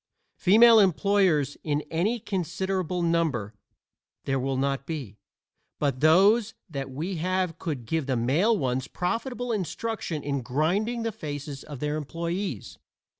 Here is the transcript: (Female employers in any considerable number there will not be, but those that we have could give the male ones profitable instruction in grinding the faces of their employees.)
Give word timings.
(Female 0.39 0.79
employers 0.79 1.57
in 1.63 1.83
any 1.91 2.19
considerable 2.19 3.03
number 3.03 3.53
there 4.23 4.39
will 4.39 4.57
not 4.57 4.87
be, 4.87 5.19
but 5.77 5.99
those 5.99 6.55
that 6.67 6.89
we 6.89 7.17
have 7.17 7.59
could 7.59 7.85
give 7.85 8.07
the 8.07 8.17
male 8.17 8.57
ones 8.57 8.87
profitable 8.87 9.51
instruction 9.51 10.23
in 10.23 10.41
grinding 10.41 11.03
the 11.03 11.11
faces 11.11 11.63
of 11.63 11.79
their 11.81 11.97
employees.) 11.97 12.79